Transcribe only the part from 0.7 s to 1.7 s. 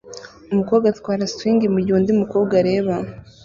atwara swing